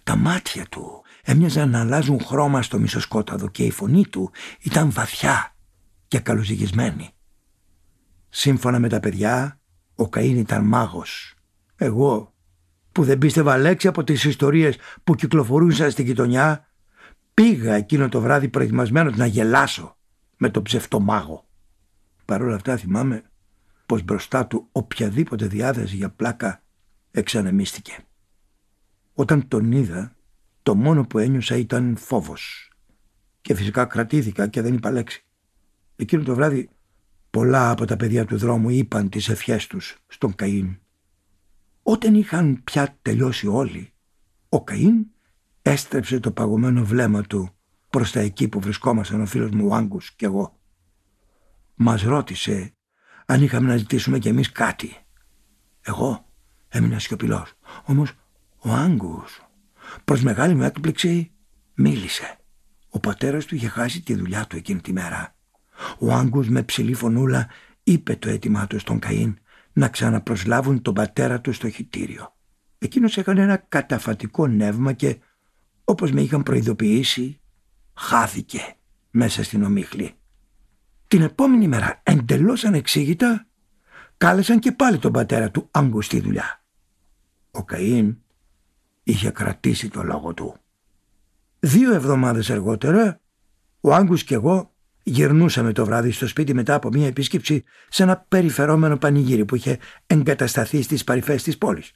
Τα 0.04 0.16
μάτια 0.16 0.66
του 0.66 1.02
έμοιαζαν 1.24 1.70
να 1.70 1.80
αλλάζουν 1.80 2.20
χρώμα 2.20 2.62
στο 2.62 2.80
μισοσκόταδο 2.80 3.48
και 3.50 3.64
η 3.64 3.72
φωνή 3.72 4.08
του 4.08 4.32
ήταν 4.62 4.92
βαθιά 4.92 5.56
και 6.08 6.20
καλοζυγισμένη. 6.20 7.10
Σύμφωνα 8.30 8.80
με 8.80 8.90
τα 8.90 9.00
παιδιά, 9.00 9.60
ο 9.96 10.10
Καΐν 10.12 10.36
ήταν 10.36 10.66
μάγος. 10.66 11.34
Εγώ, 11.76 12.34
που 12.92 13.04
δεν 13.04 13.18
πίστευα 13.18 13.58
λέξη 13.58 13.88
από 13.88 14.04
τις 14.04 14.24
ιστορίες 14.24 14.78
που 15.04 15.16
κυκλοφορούσαν 15.16 15.92
στην 15.92 16.06
γειτονιά, 16.06 16.69
πήγα 17.40 17.74
εκείνο 17.74 18.10
το 18.10 18.22
βράδυ 18.22 18.50
προετοιμασμένος 18.50 19.16
να 19.16 19.26
γελάσω 19.26 19.98
με 20.38 20.50
τον 20.50 20.64
ψευτομάγο. 20.64 21.48
Παρ' 22.26 22.42
όλα 22.42 22.56
αυτά 22.56 22.78
θυμάμαι 22.78 23.24
πως 23.86 24.04
μπροστά 24.04 24.48
του 24.48 24.68
οποιαδήποτε 24.72 25.48
διάθεση 25.48 25.96
για 25.96 26.10
πλάκα 26.10 26.64
εξανεμίστηκε. 27.12 27.98
Όταν 29.14 29.48
τον 29.48 29.72
είδα, 29.72 30.16
το 30.64 30.76
μόνο 30.76 31.06
που 31.06 31.18
ένιωσα 31.20 31.56
ήταν 31.56 31.96
φόβος. 31.98 32.72
Και 33.42 33.56
φυσικά 33.56 33.86
κρατήθηκα 33.86 34.48
και 34.48 34.62
δεν 34.62 34.74
είπα 34.74 34.92
λέξη. 34.92 35.26
Εκείνο 35.96 36.24
το 36.24 36.36
βράδυ 36.36 36.70
πολλά 37.30 37.70
από 37.70 37.86
τα 37.86 37.96
παιδιά 37.96 38.26
του 38.26 38.38
δρόμου 38.38 38.70
είπαν 38.70 39.10
τις 39.10 39.30
ευχές 39.30 39.68
τους 39.68 39.98
στον 40.08 40.36
Καΐν. 40.38 40.78
Όταν 41.84 42.16
είχαν 42.16 42.62
πια 42.64 42.98
τελειώσει 43.02 43.48
όλοι, 43.48 43.94
ο 44.50 44.64
Καΐν 44.68 45.06
έστρεψε 45.62 46.20
το 46.20 46.32
παγωμένο 46.32 46.84
βλέμμα 46.84 47.22
του 47.22 47.50
προς 47.90 48.12
τα 48.12 48.20
εκεί 48.20 48.48
που 48.48 48.60
βρισκόμασταν 48.60 49.22
ο 49.22 49.26
φίλος 49.26 49.50
μου 49.50 49.68
ο 49.68 49.76
Άγκους 49.76 50.12
και 50.16 50.26
εγώ. 50.26 50.60
Μας 51.76 52.02
ρώτησε 52.02 52.74
αν 53.26 53.42
είχαμε 53.44 53.68
να 53.68 53.78
ζητήσουμε 53.78 54.20
κι 54.20 54.28
εμείς 54.28 54.52
κάτι. 54.52 54.98
Εγώ 55.82 56.26
έμεινα 56.70 57.00
σιωπηλός. 57.00 57.54
Όμως 57.86 58.12
ο 58.60 58.72
Άγκους 58.72 59.42
προς 60.06 60.22
μεγάλη 60.22 60.56
μου 60.56 60.64
έκπληξη 60.64 61.32
μίλησε. 61.74 62.38
Ο 62.90 63.00
πατέρας 63.00 63.46
του 63.46 63.56
είχε 63.56 63.68
χάσει 63.68 64.02
τη 64.02 64.16
δουλειά 64.16 64.46
του 64.48 64.56
εκείνη 64.56 64.82
τη 64.82 64.94
μέρα. 64.94 65.36
Ο 66.00 66.14
Άγκους 66.14 66.50
με 66.50 66.64
ψηλή 66.64 66.94
φωνούλα 66.94 67.48
είπε 67.84 68.16
το 68.16 68.30
αίτημά 68.30 68.68
του 68.68 68.80
στον 68.80 69.00
Καΐν 69.04 69.34
να 69.74 69.88
ξαναπροσλάβουν 69.88 70.82
τον 70.82 70.94
πατέρα 70.94 71.42
του 71.42 71.54
στο 71.54 71.70
χιτήριο. 71.70 72.36
Εκείνος 72.78 73.18
έκανε 73.18 73.42
ένα 73.42 73.58
καταφατικό 73.58 74.48
νεύμα 74.48 74.94
και 74.94 75.18
όπως 75.90 76.12
με 76.12 76.22
είχαν 76.22 76.44
προειδοποιήσει 76.44 77.40
χάθηκε 77.94 78.76
μέσα 79.12 79.44
στην 79.44 79.64
ομίχλη. 79.64 80.14
Την 81.08 81.22
επόμενη 81.22 81.68
μέρα 81.68 82.00
εντελώς 82.04 82.64
ανεξήγητα 82.64 83.48
κάλεσαν 84.18 84.60
και 84.60 84.72
πάλι 84.72 84.98
τον 84.98 85.12
πατέρα 85.12 85.52
του 85.52 85.68
Άγκου 85.72 86.02
στη 86.02 86.20
δουλειά. 86.20 86.64
Ο 87.52 87.66
Καΐν 87.72 88.16
είχε 89.04 89.30
κρατήσει 89.30 89.90
το 89.90 90.04
λόγο 90.04 90.34
του. 90.34 90.56
Δύο 91.60 91.94
εβδομάδες 91.94 92.50
αργότερα 92.50 93.22
ο 93.82 93.94
Άγκους 93.94 94.24
και 94.24 94.34
εγώ 94.34 94.74
γυρνούσαμε 95.04 95.72
το 95.72 95.86
βράδυ 95.86 96.12
στο 96.12 96.28
σπίτι 96.28 96.54
μετά 96.54 96.74
από 96.74 96.90
μια 96.90 97.08
επίσκεψη 97.08 97.64
σε 97.90 98.04
ένα 98.04 98.26
περιφερόμενο 98.28 98.98
πανηγύρι 98.98 99.46
που 99.46 99.56
είχε 99.56 99.80
εγκατασταθεί 100.08 100.82
στις 100.82 101.04
παρυφές 101.04 101.44
της 101.44 101.58
πόλης. 101.58 101.92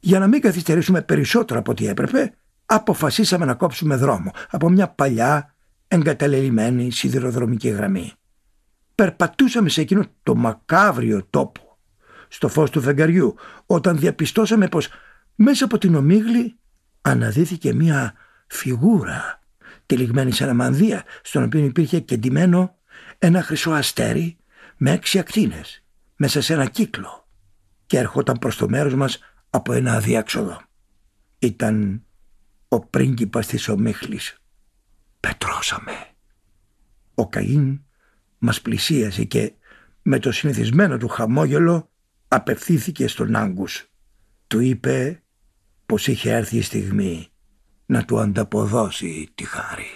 Για 0.00 0.18
να 0.18 0.26
μην 0.26 0.40
καθυστερήσουμε 0.40 1.02
περισσότερο 1.02 1.60
από 1.60 1.70
ό,τι 1.70 1.86
έπρεπε, 1.86 2.34
αποφασίσαμε 2.70 3.44
να 3.44 3.54
κόψουμε 3.54 3.96
δρόμο 3.96 4.30
από 4.50 4.68
μια 4.68 4.88
παλιά 4.88 5.54
εγκαταλελειμμένη 5.88 6.90
σιδηροδρομική 6.90 7.68
γραμμή 7.68 8.12
περπατούσαμε 8.94 9.68
σε 9.68 9.80
εκείνο 9.80 10.04
το 10.22 10.34
μακάβριο 10.34 11.26
τόπο 11.30 11.78
στο 12.28 12.48
φως 12.48 12.70
του 12.70 12.80
φεγγαριού 12.80 13.34
όταν 13.66 13.98
διαπιστώσαμε 13.98 14.68
πως 14.68 14.88
μέσα 15.34 15.64
από 15.64 15.78
την 15.78 15.94
ομίγλη 15.94 16.58
αναδύθηκε 17.00 17.74
μια 17.74 18.14
φιγούρα 18.46 19.40
τυλιγμένη 19.86 20.32
σε 20.32 20.44
ένα 20.44 20.54
μανδύα 20.54 21.04
στον 21.22 21.42
οποίο 21.42 21.64
υπήρχε 21.64 22.00
κεντυμένο 22.00 22.76
ένα 23.18 23.42
χρυσό 23.42 23.70
αστέρι 23.70 24.36
με 24.76 24.90
έξι 24.90 25.18
ακτίνες 25.18 25.84
μέσα 26.16 26.40
σε 26.40 26.52
ένα 26.52 26.66
κύκλο 26.66 27.26
και 27.86 27.98
ερχόταν 27.98 28.38
προς 28.38 28.56
το 28.56 28.68
μέρος 28.68 28.94
μας 28.94 29.18
από 29.50 29.72
ένα 29.72 29.92
αδιάξοδο. 29.92 30.60
Ήταν 31.38 32.02
ο 32.68 32.80
πρίγκιπας 32.80 33.46
της 33.46 33.68
ομίχλης. 33.68 34.36
Πετρώσαμε. 35.20 35.92
Ο 37.14 37.28
Καΐν 37.32 37.78
μας 38.38 38.60
πλησίασε 38.60 39.24
και 39.24 39.52
Με 40.02 40.18
το 40.18 40.32
συνηθισμένο 40.32 40.96
του 40.96 41.08
χαμόγελο 41.08 41.90
απευθύνθηκε 42.28 43.08
στον 43.08 43.36
Άγκους. 43.36 43.90
Του 44.46 44.60
είπε 44.60 45.22
πως 45.86 46.06
είχε 46.06 46.32
έρθει 46.32 46.56
η 46.56 46.62
στιγμή 46.62 47.28
να 47.86 48.04
του 48.04 48.18
ανταποδώσει 48.18 49.28
τη 49.34 49.44
χάρη. 49.44 49.86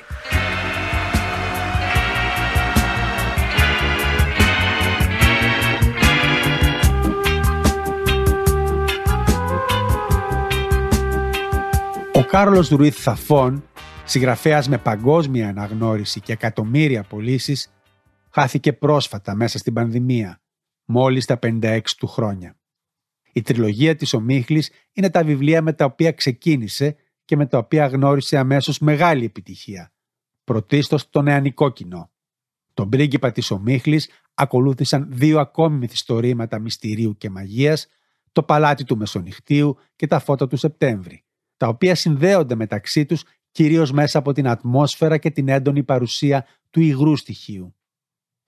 Κάρολος 12.32 12.68
Ρουίθ 12.68 13.02
Θαφών, 13.02 13.64
συγγραφέας 14.04 14.68
με 14.68 14.78
παγκόσμια 14.78 15.48
αναγνώριση 15.48 16.20
και 16.20 16.32
εκατομμύρια 16.32 17.02
πωλήσεις, 17.02 17.72
χάθηκε 18.30 18.72
πρόσφατα 18.72 19.34
μέσα 19.34 19.58
στην 19.58 19.72
πανδημία, 19.72 20.40
μόλις 20.84 21.24
τα 21.24 21.38
56 21.42 21.80
του 21.96 22.06
χρόνια. 22.06 22.56
Η 23.32 23.42
τριλογία 23.42 23.96
της 23.96 24.12
Ομίχλης 24.12 24.70
είναι 24.92 25.10
τα 25.10 25.24
βιβλία 25.24 25.62
με 25.62 25.72
τα 25.72 25.84
οποία 25.84 26.12
ξεκίνησε 26.12 26.96
και 27.24 27.36
με 27.36 27.46
τα 27.46 27.58
οποία 27.58 27.86
γνώρισε 27.86 28.38
αμέσως 28.38 28.78
μεγάλη 28.78 29.24
επιτυχία, 29.24 29.92
πρωτίστως 30.44 31.10
το 31.10 31.22
νεανικό 31.22 31.70
κοινό. 31.70 32.10
Τον 32.74 32.88
πρίγκιπα 32.88 33.32
της 33.32 33.50
Ομίχλης 33.50 34.10
ακολούθησαν 34.34 35.06
δύο 35.10 35.40
ακόμη 35.40 35.76
μυθιστορήματα 35.76 36.58
μυστηρίου 36.58 37.16
και 37.16 37.30
μαγείας, 37.30 37.86
το 38.32 38.42
παλάτι 38.42 38.84
του 38.84 38.96
Μεσονυχτίου 38.96 39.76
και 39.96 40.06
τα 40.06 40.18
φώτα 40.18 40.46
του 40.46 40.56
Σεπτέμβρη, 40.56 41.24
τα 41.62 41.68
οποία 41.68 41.94
συνδέονται 41.94 42.54
μεταξύ 42.54 43.06
τους 43.06 43.24
κυρίως 43.50 43.92
μέσα 43.92 44.18
από 44.18 44.32
την 44.32 44.48
ατμόσφαιρα 44.48 45.18
και 45.18 45.30
την 45.30 45.48
έντονη 45.48 45.82
παρουσία 45.82 46.46
του 46.70 46.80
υγρού 46.80 47.16
στοιχείου. 47.16 47.74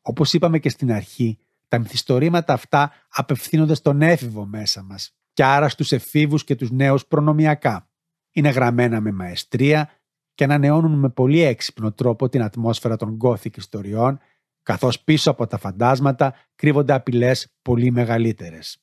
Όπως 0.02 0.32
είπαμε 0.32 0.58
και 0.58 0.68
στην 0.68 0.92
αρχή, 0.92 1.38
τα 1.68 1.78
μυθιστορήματα 1.78 2.52
αυτά 2.52 2.92
απευθύνονται 3.08 3.74
στον 3.74 4.02
έφηβο 4.02 4.46
μέσα 4.46 4.82
μας 4.82 5.16
και 5.32 5.44
άρα 5.44 5.68
στους 5.68 5.92
εφήβους 5.92 6.44
και 6.44 6.54
τους 6.54 6.70
νέους 6.70 7.06
προνομιακά. 7.06 7.88
Είναι 8.32 8.48
γραμμένα 8.48 9.00
με 9.00 9.12
μαεστρία 9.12 9.90
και 10.34 10.44
ανανεώνουν 10.44 10.98
με 10.98 11.08
πολύ 11.08 11.40
έξυπνο 11.40 11.92
τρόπο 11.92 12.28
την 12.28 12.42
ατμόσφαιρα 12.42 12.96
των 12.96 13.18
gothic 13.22 13.56
ιστοριών, 13.56 14.18
καθώς 14.62 15.00
πίσω 15.00 15.30
από 15.30 15.46
τα 15.46 15.58
φαντάσματα 15.58 16.34
κρύβονται 16.54 16.92
απειλές 16.92 17.54
πολύ 17.62 17.90
μεγαλύτερες. 17.90 18.78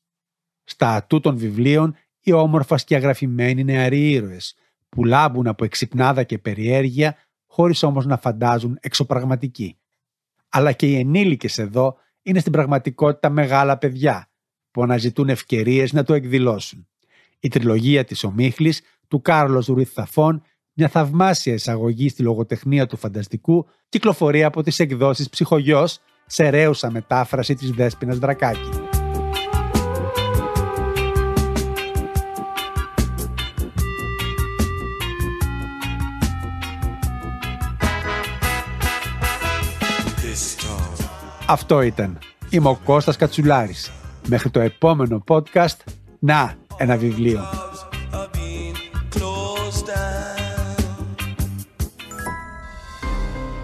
Στα 0.63 0.95
ατού 0.95 1.19
των 1.19 1.37
βιβλίων 1.37 1.95
οι 2.21 2.31
όμορφα 2.31 2.77
σκιαγραφημένοι 2.77 3.63
νεαροί 3.63 4.11
ήρωες 4.11 4.55
που 4.89 5.03
λάμπουν 5.03 5.47
από 5.47 5.63
εξυπνάδα 5.63 6.23
και 6.23 6.37
περιέργεια 6.37 7.15
χωρίς 7.47 7.83
όμως 7.83 8.05
να 8.05 8.17
φαντάζουν 8.17 8.77
εξωπραγματικοί. 8.81 9.77
Αλλά 10.49 10.71
και 10.71 10.85
οι 10.85 10.95
ενήλικες 10.99 11.57
εδώ 11.57 11.97
είναι 12.21 12.39
στην 12.39 12.51
πραγματικότητα 12.51 13.29
μεγάλα 13.29 13.77
παιδιά 13.77 14.29
που 14.71 14.83
αναζητούν 14.83 15.29
ευκαιρίες 15.29 15.93
να 15.93 16.03
το 16.03 16.13
εκδηλώσουν. 16.13 16.87
Η 17.39 17.47
τριλογία 17.47 18.03
της 18.03 18.23
Ομίχλης 18.23 18.81
του 19.07 19.21
Κάρλος 19.21 19.65
Ρουίθ 19.65 19.91
Θαφών, 19.93 20.41
μια 20.73 20.87
θαυμάσια 20.87 21.53
εισαγωγή 21.53 22.09
στη 22.09 22.23
λογοτεχνία 22.23 22.85
του 22.85 22.97
φανταστικού, 22.97 23.67
κυκλοφορεί 23.89 24.43
από 24.43 24.63
τις 24.63 24.79
εκδόσεις 24.79 25.29
Ψυχογιός 25.29 25.99
σε 26.25 26.49
ρέουσα 26.49 26.91
μετάφραση 26.91 27.55
της 27.55 27.71
Δέσποινας 27.71 28.17
Δρακάκη. 28.17 28.90
Αυτό 41.51 41.81
ήταν. 41.81 42.17
Είμαι 42.49 42.69
ο 42.69 42.79
Κώστας 42.85 43.15
Κατσουλάρης. 43.17 43.91
Μέχρι 44.27 44.49
το 44.49 44.59
επόμενο 44.59 45.23
podcast, 45.27 45.77
να, 46.19 46.53
ένα 46.77 46.97
βιβλίο. 46.97 47.41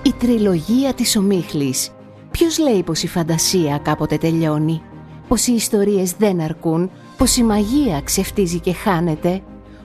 Η 0.01 0.13
τριλογία 0.13 0.93
της 0.93 1.15
Ομίχλης. 1.15 1.89
Ποιος 2.31 2.57
λέει 2.57 2.83
πως 2.83 3.03
η 3.03 3.07
φαντασία 3.07 3.77
κάποτε 3.77 4.17
τελειώνει, 4.17 4.81
πως 5.27 5.47
οι 5.47 5.53
ιστορίες 5.53 6.13
δεν 6.13 6.41
αρκούν, 6.41 6.91
πως 7.17 7.37
η 7.37 7.43
μαγεία 7.43 8.01
ξεφτίζει 8.01 8.59
και 8.59 8.73
χάνεται; 8.73 9.41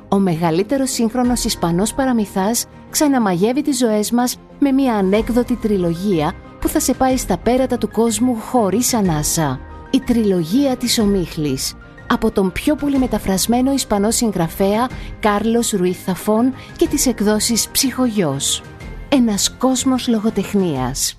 Ο 0.09 0.19
μεγαλύτερος 0.19 0.91
σύγχρονος 0.91 1.45
Ισπανός 1.45 1.95
παραμυθάς 1.95 2.67
ξαναμαγεύει 2.91 3.62
τις 3.62 3.79
ζωές 3.79 4.11
μας 4.11 4.38
με 4.59 4.73
μια 4.73 4.95
ανέκδοτη 4.95 5.57
τριλογία 5.57 6.33
που 6.62 6.68
θα 6.68 6.81
σε 6.81 6.94
πάει 6.94 7.16
στα 7.16 7.38
πέρατα 7.38 7.79
του 7.79 7.90
κόσμου 7.90 8.37
χωρίς 8.37 8.94
ανάσα. 8.94 9.61
Η 9.90 10.01
τριλογία 10.01 10.77
της 10.77 10.98
Ομίχλης 10.98 11.75
από 12.07 12.31
τον 12.31 12.53
πιο 12.53 12.75
πολύ 12.75 12.98
μεταφρασμένο 12.98 13.72
Ισπανό 13.72 14.11
συγγραφέα 14.11 14.88
Κάρλος 15.20 15.70
Ρουίθαφων 15.70 16.55
και 16.77 16.88
τις 16.88 17.07
εκδόσεις 17.07 17.68
Ψυχογιός. 17.68 18.62
Ένας 19.09 19.57
κόσμος 19.59 20.09
λογοτεχνίας. 20.09 21.16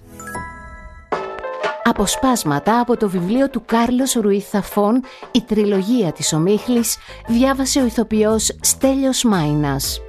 Αποσπάσματα 1.84 2.80
από 2.80 2.98
το 2.98 3.10
βιβλίο 3.10 3.50
του 3.50 3.64
Κάρλος 3.66 4.14
Ρουίθαφων 4.14 5.04
«Η 5.32 5.42
τριλογία 5.42 6.12
της 6.12 6.34
Ομίχλης» 6.34 6.98
διάβασε 7.28 7.82
ο 7.82 7.86
ηθοποιός 7.86 8.58
Στέλιος 8.62 9.24
Μάινας. 9.24 10.02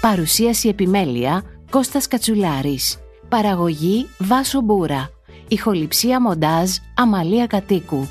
Παρουσίαση 0.00 0.68
επιμέλεια 0.68 1.42
Κώστας 1.70 2.08
Κατσουλάρης. 2.08 2.98
Παραγωγή 3.30 4.08
Βάσο 4.18 4.60
Μπούρα. 4.60 5.10
Ηχοληψία 5.48 6.20
μοντάζ 6.20 6.70
Αμαλία 6.94 7.46
Κατοίκου. 7.46 8.08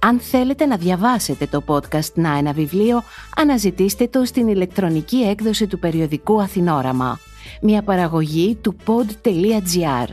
Αν 0.00 0.18
θέλετε 0.20 0.66
να 0.66 0.76
διαβάσετε 0.76 1.46
το 1.46 1.62
podcast 1.66 2.12
«Να 2.14 2.36
ένα 2.36 2.52
βιβλίο», 2.52 3.02
αναζητήστε 3.36 4.08
το 4.08 4.24
στην 4.24 4.48
ηλεκτρονική 4.48 5.16
έκδοση 5.16 5.66
του 5.66 5.78
περιοδικού 5.78 6.42
Αθηνόραμα. 6.42 7.18
Μια 7.60 7.82
παραγωγή 7.82 8.54
του 8.54 8.76
pod.gr. 8.86 10.06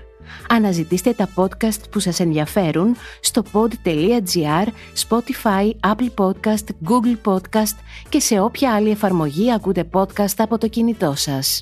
Αναζητήστε 0.49 1.13
τα 1.13 1.29
podcast 1.35 1.89
που 1.91 1.99
σας 1.99 2.19
ενδιαφέρουν 2.19 2.95
στο 3.21 3.43
pod.gr, 3.53 4.67
Spotify, 5.07 5.91
Apple 5.93 6.25
Podcast, 6.25 6.65
Google 6.89 7.33
Podcast 7.33 7.75
και 8.09 8.19
σε 8.19 8.39
όποια 8.39 8.73
άλλη 8.73 8.89
εφαρμογή 8.89 9.53
ακούτε 9.53 9.89
podcast 9.93 10.35
από 10.37 10.57
το 10.57 10.67
κινητό 10.67 11.13
σας. 11.15 11.61